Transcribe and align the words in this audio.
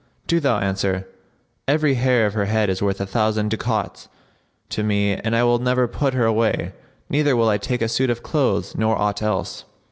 do 0.25 0.39
thou 0.39 0.57
answer, 0.57 1.07
'Every 1.67 1.93
hair 1.93 2.25
of 2.25 2.33
her 2.33 2.45
head 2.45 2.71
is 2.71 2.81
worth 2.81 2.99
a 2.99 3.05
thousand 3.05 3.49
ducats 3.49 4.07
to 4.69 4.81
me 4.81 5.13
and 5.13 5.35
I 5.35 5.43
will 5.43 5.59
never 5.59 5.87
put 5.87 6.15
her 6.15 6.25
away, 6.25 6.71
neither 7.07 7.35
will 7.35 7.49
I 7.49 7.59
take 7.59 7.83
a 7.83 7.87
suit 7.87 8.09
of 8.09 8.23
clothes 8.23 8.75
nor 8.75 8.95
aught 8.97 9.21
else.' 9.21 9.63